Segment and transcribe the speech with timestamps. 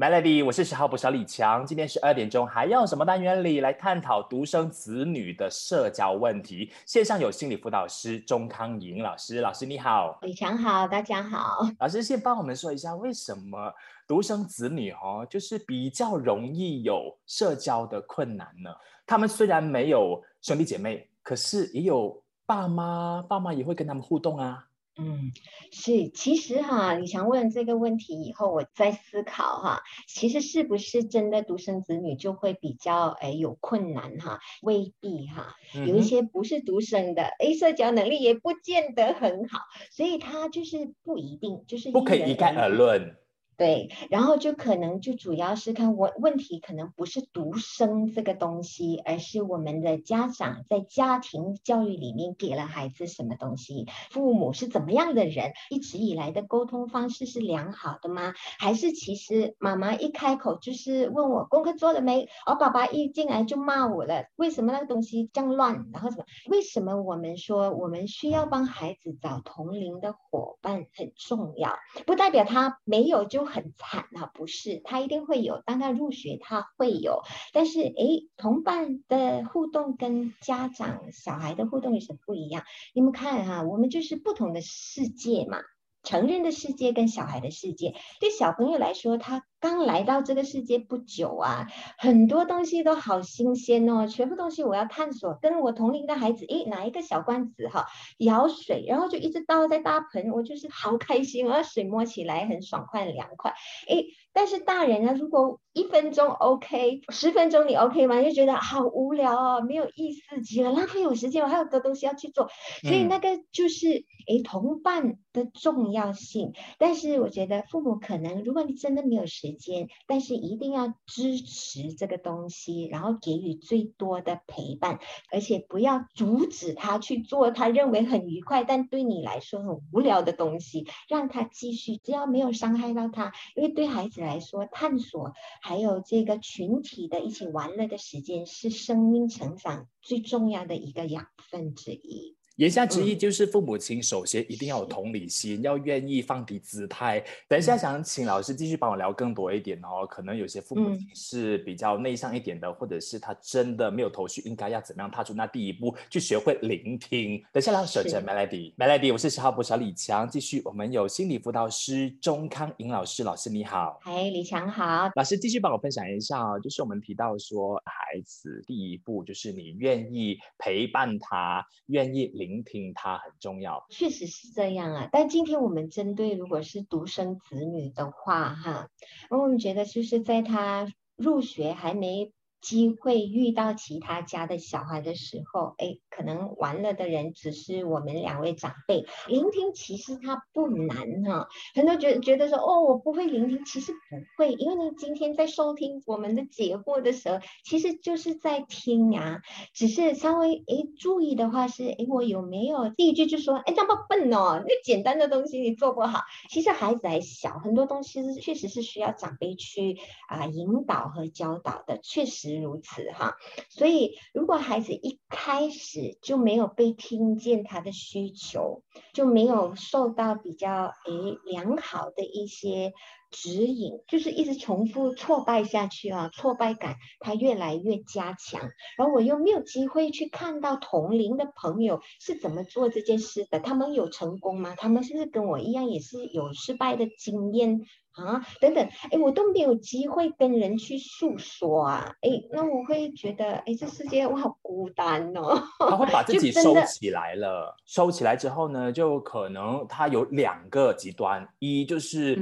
[0.00, 1.66] Melody，我是十号补小李强。
[1.66, 6.72] 今天十二点钟，还要什么单元里来探讨独生子女的社交问题？
[6.86, 11.68] 线上有心理辅导师钟康莹老师，老师你好，李强好，大家好。
[11.78, 13.70] 老师先帮我们说一下，为什么
[14.08, 18.70] 独生子女哦，就是比较容易有社交的困难呢？
[19.04, 24.64] 他们虽然没有兄弟姐妹，可是也有爸妈，爸妈也会跟他们互动啊。
[25.02, 25.32] 嗯，
[25.72, 34.40] 是，其实哈，你想问这个问题以后，我在思考哈，其实是不是真的独生子女就会比较哎有困难哈？
[34.62, 35.54] 未必哈，
[35.86, 39.60] 有一些不是独生的，哎，社交能力也不见得很好，
[39.90, 43.16] 所以他就是不一定，就是不可以一概而论。
[43.60, 58.32] 对，然后就可能就主要是看问问题，可能不是独生这个东西，而是我们的家长在家庭教育里面给了孩子什么东西，父母是怎么样的人，一直以来的沟通方式是良好的吗？
[58.58, 65.84] 还是其实妈妈一开口就是问我功课做了没，而爸爸一进来就骂我了，为什么那个东西这样乱？
[65.92, 66.24] 然后什么？
[66.48, 73.49] 为什么我们说我们需要帮孩子找同龄的伙伴很重要，不代表他没有就。
[73.50, 75.60] 很惨啊，不是，他一定会有。
[75.66, 77.22] 当他入学，他会有。
[77.52, 82.64] 但是，诶，同伴的互动跟家长、小孩的互动有什么不一样。
[82.94, 85.58] 你们看哈，我们就是不同的世界嘛。
[86.02, 91.66] 成人的世界跟小孩的世界，对小朋友来说，他刚来到这个世界不久啊，
[91.98, 95.38] 很多东西都好新鲜哦，全部东西我要探索。
[95.40, 97.86] 跟我同龄的孩子，诶，拿一个小罐子哈，
[98.18, 103.52] 舀水，然后就一直倒在大盆，我就是好开心啊，水摸起来很爽快、很凉快，
[103.88, 104.06] 诶。
[104.32, 108.22] 但是大人呢，如果一分钟 OK，十分钟你 OK 吗？
[108.22, 112.48] 就觉得好无聊哦，没有意思极了，浪费我时间，我还有多东西要去做。
[112.84, 116.52] 所以那个就是诶同伴的重要性。
[116.78, 125.00] 但是我觉得父母可能，如果你真的没有时间，但是一定要支持这个东西，然后给予最多的陪伴，
[125.32, 134.20] 而且不要阻止他去做他认为很愉快，但对你来说很无聊的东西，让他继续，只要没有伤害到他，因为对孩子。
[134.20, 142.36] 来说，探索还有这个群体的一起玩乐的时间，是生命成长最重要的一个养分之一。
[142.60, 147.24] 言下之意就是父母亲首先一定要有同理心，要愿意放低姿态。
[147.48, 150.06] 等一下想请老师继续帮我聊更多一点哦。
[150.06, 157.42] 可能有些父母亲是比较内向一点的，或者是他真的没有头绪，应该要怎么样踏出那第一步，去学会聆听。
[157.50, 160.28] 等下来守着 Melody，Melody，我是十号播小李强。
[160.28, 163.98] 继续，我们有心理辅导师钟康颖老师，老师你好。
[164.02, 165.08] 嗨，李强好。
[165.14, 172.30] 老师继续帮我分享一下哦，就是我们提到说，孩子第一步就是你愿意陪伴他，愿意。
[172.40, 175.08] 聆听他很重要，确实是这样啊。
[175.12, 178.88] 但今天我们针对如果是独生子女的话，哈，
[179.30, 182.32] 我们觉得就是在他入学还没。
[182.60, 189.06] 机会遇到其他家的小孩的时候，哎，可能玩了的人只是我们两位长辈。
[189.28, 193.98] 聆听其实它不难哈，很多觉觉得说哦，我不会聆听，其实不
[194.36, 199.40] 会，因为你今天在收听我们的节目的时候，其实就是在听呀。
[199.72, 206.20] 只是稍微哎注意的话是哎，我有没有第一句就说哎这么笨哦，那简单的东西你做不好。
[206.50, 209.96] 其实孩子还小，很多东西是确实是需要长辈去
[210.28, 212.49] 啊引导和教导的，确实。
[212.58, 213.36] 如此哈，
[213.68, 222.92] 所以如果孩子一开始就没有被听见他的需求，就没有受到比较诶良好的一些
[223.30, 228.60] 指引，就是一直重复挫败下去啊，挫败感他越来越加强，
[228.96, 234.74] 然后我又没有机会去看到同龄的朋友是怎么做这件事的，他们有成功吗？
[234.76, 237.82] 他们是不是跟我一样也是有失败的经验？
[238.12, 245.62] 啊，等等，哎，我都没有机会跟人去诉说啊，哎，那我会觉得，哎，这世界我好孤单哦。
[245.78, 252.36] 他会把自己收起来了，收起来之后呢，就可能他有两个极端，一就是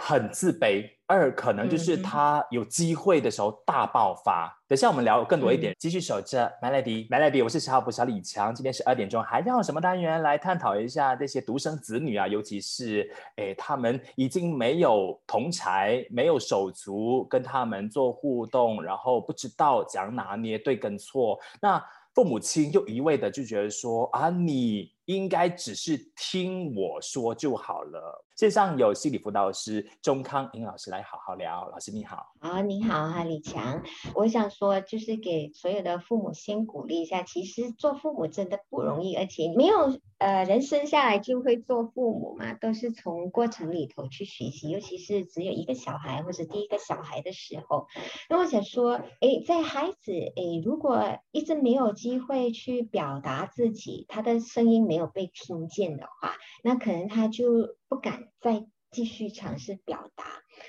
[0.00, 0.90] 很自卑。
[1.06, 4.56] 二可能就是他有机会的时候大爆发。
[4.68, 8.54] 等下我们聊更多一点，继续守着 Melody，Melody，我是小号补小李强。
[8.54, 12.28] 今天十二点钟，还要什么单元来探讨一下这些独生子女啊？
[12.28, 21.36] 尤其是诶，他们已经没有同才，没有手足跟他们做互动，然后不知道怎样拿捏对跟错。
[21.60, 28.24] 那父母亲又一味的就觉得说啊，你应该只是听我说就好了。
[28.40, 31.68] 线上有心理辅导师钟康英老师来好好聊。
[31.68, 33.82] 老师你好，啊你好哈李强，
[34.14, 47.88] 我想说就是给所有的父母先鼓励一下，其实做父母真的不容易，而且没有呃人生下来就会做父母嘛，都是从过程里头去学习，尤其是只有一个小孩或者第一个小孩的时候。
[48.30, 56.32] 那我想说，哎，在孩子哎如果一直没有机会去表达自己，他的声音没有被听见的话，
[56.64, 60.24] 那可能他就不敢再继续尝试表达，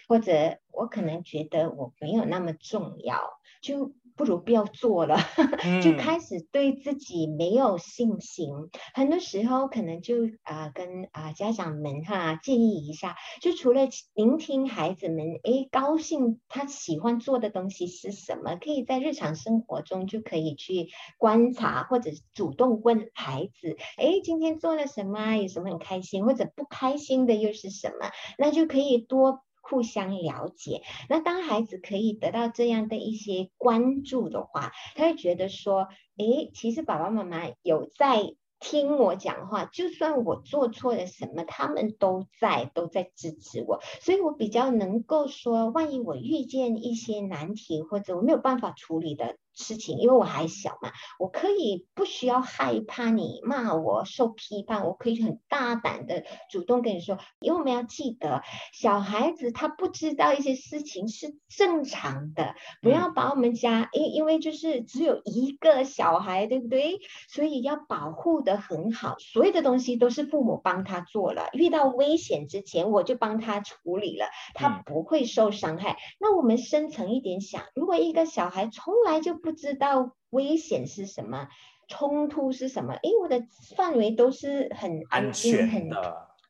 [0.08, 3.94] 或者我可能觉得我没有那么重要，就。
[4.22, 5.18] 不如不要做了，
[5.82, 8.50] 就开始对自己没有信心。
[8.94, 29.42] 很多时候可能就啊跟啊家长们哈建议一下，就除了聆听孩子们诶高兴他喜欢做的东西是什么，可以在日常生活中就可以去观察或者主动问孩子，诶今天做了什么，有什么很开心或者不开心的又是什么，那就可以多。
[29.72, 35.88] 互相了解，那当孩子可以得到这样的一些关注的话，他会觉得说，
[36.18, 49.38] 诶，其实爸爸妈妈有在听我讲话，就算我做错了什么，他们都在都在支持我，所以我比较能够说，万一我遇见一些难题或者我没有办法处理的。
[49.54, 57.18] 事情，因为我还小嘛，我可以不需要害怕你骂我受批判，我可以很大胆的主动跟你说。
[57.40, 58.42] 因为我们要记得，
[58.74, 67.00] 小孩子他不知道一些事情是正常的，不要把我们家，因因为就是只有一个小孩，对不对？
[67.30, 71.50] 所以要保护的很好，所有的东西都是父母帮他做了。
[71.54, 75.98] 遇到危险之前，我就帮他处理了，他不会受伤害。
[76.20, 81.48] 那我们深层一点想，如果一个小孩从来就不知道危险是什么，
[81.88, 82.98] 冲突是什么？
[83.02, 83.46] 因为我的
[83.76, 85.90] 范围都是很安全很，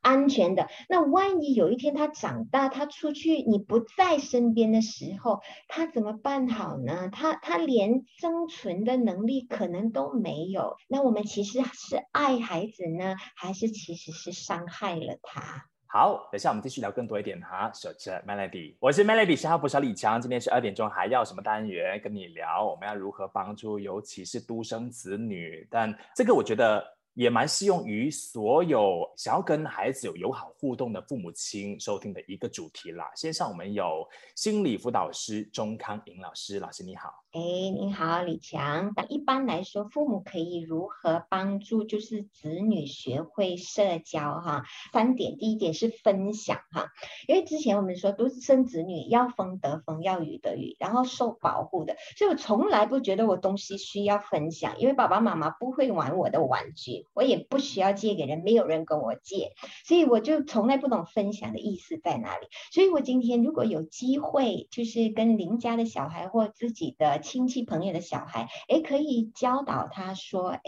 [0.02, 0.68] 安全的。
[0.88, 7.08] 那万一有一天他长大，他出去你不在身边的时候，他怎么办好呢？
[7.10, 10.76] 他他连生存的能力可能都没有。
[10.88, 15.68] 那我们其实是爱孩子呢，还是其实是伤害了他？
[15.94, 17.70] 好，等下我们继续聊更多一点哈。
[17.74, 20.18] 守着 Melody，我是 Melody，是哈佛小李强。
[20.18, 22.64] 今天是二点钟，还要什么单元跟你聊？
[22.64, 25.68] 我们要如何帮助，尤其是独生子女？
[25.70, 26.82] 但这个我觉得。
[27.14, 33.10] 也蛮适用于所有想要跟孩子有友好互动的父母亲收听的一个主题啦。
[33.14, 37.22] 线上我们有心理辅导师钟康颖老师，老师你好。
[37.32, 38.92] 哎，你好，李强。
[39.08, 44.64] 一般来说，父母可以如何帮助就是子女学会社交哈？
[44.92, 46.88] 三点，第一点是分享哈，
[47.26, 57.01] 因为之前我们说独生子女要风得风，要雨得雨，然后受保护的，所以我从来不觉得我东西需要分享，因为爸爸妈妈不会玩我的玩具。
[57.14, 59.52] 我也不需要借给人，没有人跟我借，
[59.84, 62.46] 所以我就从来不懂分享的意思在哪里。
[62.72, 70.62] 所以我今天如果有机会，就是跟邻家的小孩或自己的亲戚朋友的小孩，哎，可以教导他说，哎，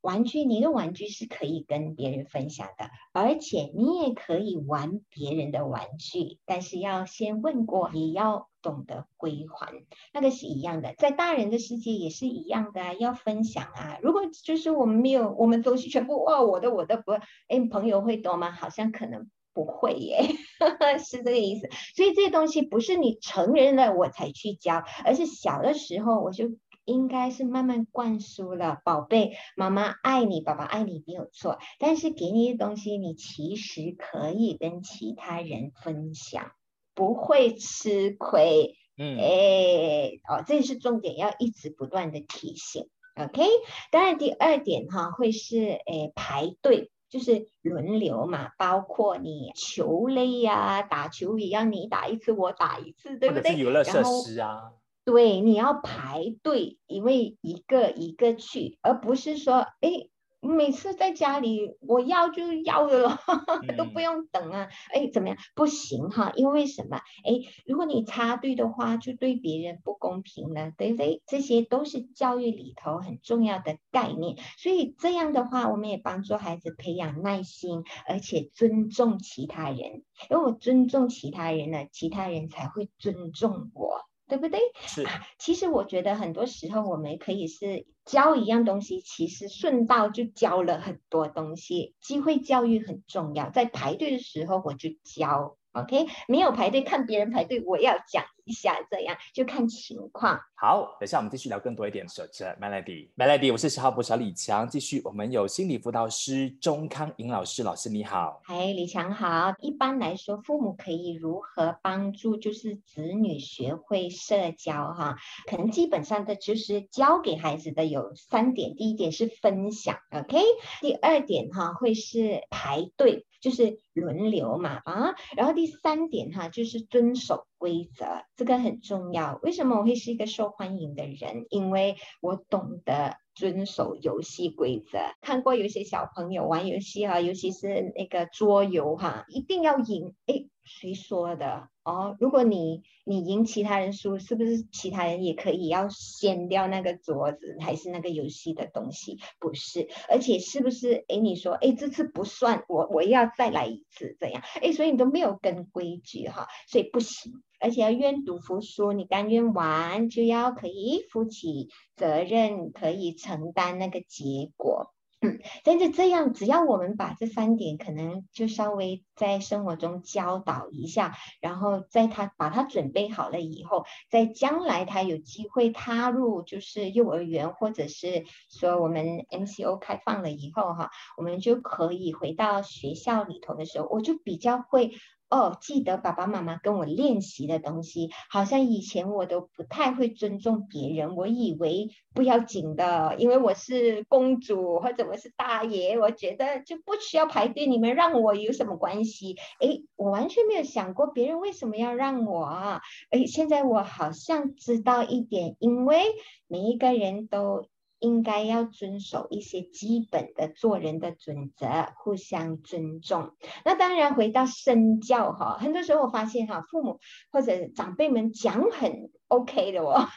[0.00, 8.48] 玩具，你的玩具是可以跟别人分享的，而且你也可以玩别人的玩具，但是要先问过，也要。
[8.62, 9.72] 懂得归还，
[10.12, 13.98] 那个是一样的，在大人的世界也是一样的，要分享啊。
[14.02, 17.12] 如果就是我们没有，我们东西全部哇，我的我的不，
[17.48, 18.50] 哎，朋友会懂吗？
[18.50, 20.20] 好像可能不会耶，
[21.02, 21.70] 是这个意思。
[21.96, 26.50] 所以这些东西不是你成人了我才去教，而是小的时候我就
[26.90, 28.82] 应该是慢慢灌输了。
[28.84, 31.58] 宝贝，妈妈爱你，爸爸爱你，没有错。
[31.78, 36.52] 但是给你的东西，你其实可以跟其他人分享。
[36.92, 43.42] 不会吃亏，嗯，哎，哦，这是重点，要一直不断的提醒，OK。
[43.90, 53.54] 当然，第二点哈，会是诶排队，就是轮流嘛，包括你球类呀，打球也要你打一次，我打一次，对不对？
[53.56, 54.72] 娱乐设施啊，
[55.10, 60.08] 对，你要排队，因为一个一个去，而不是说，哎。
[60.42, 63.18] 每次在家里，我要就要的了，
[63.76, 64.70] 都不用等啊！
[64.90, 65.36] 哎，怎么样？
[65.54, 66.96] 不行哈，因为什么？
[66.96, 71.20] 哎，如果你插队的话，就对别人不公平了，对不对？
[71.26, 74.38] 这些都是教育里头很重要的概念。
[74.56, 80.04] 所以这样的话，我们也帮助孩子培养耐心，而且尊重其他人。
[80.30, 84.06] 因为我尊重其他人了，其他人才会尊重我。
[84.30, 84.58] 对不对？
[84.86, 85.06] 是。
[85.38, 91.94] 其实我觉得很多时候我们可以是教一样东西，其实顺道就教了很多东西。
[92.00, 100.38] 机会教育很重要，在排队的时候我就教 OK，没有排队看别人排队，我要讲一下，这样就看情况。
[100.54, 102.06] 好，等下我们继续聊更多一点。
[102.08, 104.68] 守着 Melody，Melody，我是十号播小李强。
[104.68, 108.40] 继续，我们有心理辅导师钟康颖老师，老师你好。
[108.44, 109.54] 嗨，李强好。
[109.60, 115.16] 一般来说，父母可以如何帮助就是子女学会社交哈？
[115.46, 118.74] 可能基本上的就是教给孩子的有三点。
[118.74, 120.38] 第一点是分享，OK。
[120.80, 123.26] 第二点哈会是排队。
[123.40, 128.04] 就是轮流嘛啊，然后第三点哈，就是遵守规则，
[128.40, 129.38] 这个很重要。
[129.42, 131.44] 为什么我会是一个受欢迎的人？
[131.50, 134.98] 因为我懂得遵守游戏规则。
[135.20, 140.14] 看过有些小朋友玩游戏哈，尤其是那个桌游哈，一定要赢。
[140.24, 141.68] 哎，谁说的？
[141.84, 149.18] 哦，如果你你赢其他人输，是不是其他人也可以要掀掉那个桌子，还是那个游戏的东西？
[149.38, 151.04] 不是，而且是不是？
[151.08, 157.42] 哎，你说，哎，这次不算，我我要再来一次，这样，哎，所以你都没有跟规矩哈，所以不行。
[157.60, 164.94] 而且要愿赌服输，你甘愿玩，就要可以负起责任，可以承担那个结果。
[165.22, 184.92] 嗯，但是这样，只要我们把这三点可能就稍微在生活中教导一下，然后在他把他准备好了以后，在将来他有机会踏入就是幼儿园，或者是说我们 MCO 开放了以后哈，我们就可以回到学校里头的时候，我就比较会。
[185.30, 191.14] 哦，记得爸爸妈妈跟我练习的东西，好像以前我都不太会尊重别人。
[191.14, 197.66] 我以为不要紧的，因为我是公主或者我是大爷，我觉得就不需要排队。
[197.66, 199.36] 你们让我有什么关系？
[199.60, 202.80] 哎，我完全没有想过别人为什么要让我。
[203.10, 206.02] 哎，现在我好像知道一点，因为
[206.48, 207.69] 每一个人都。
[208.00, 213.34] 应该要遵守一些基本的做人的准则，互相尊重。
[213.64, 216.98] 那当然，回到身教哈，很多时候我发现哈，父母
[217.30, 219.10] 或者长辈们讲很。
[219.30, 220.08] OK 的哦，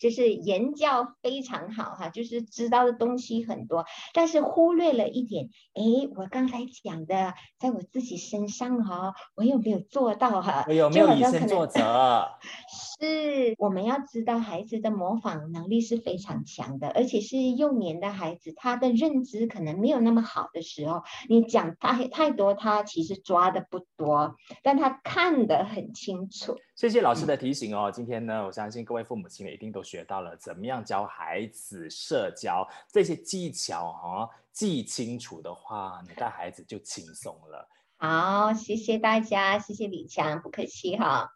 [0.00, 5.82] 就是言教非常好哈，就是知道的东西很多，但是忽略了一点，哎，
[6.16, 10.64] 我刚才讲的，在我自己身上哈，我有没有做到哈？
[10.66, 12.28] 我有没有以身作则？
[12.98, 26.56] 是，我们要知道孩子的模仿能力是非常强的，而且是幼年的孩子，他的认知可能没有那么好的时候，你讲太太多，他其实抓的不多，但他看得很清楚。
[26.74, 27.90] 谢谢老师的提醒哦。
[27.94, 34.30] 今天呢，我相信各位父母亲一定都学到了怎么样教孩子社交这些技巧哈。
[34.50, 37.68] 记清楚的话，你带孩子就轻松了。
[37.98, 41.34] 好，谢谢大家，谢谢李强，不客气哈。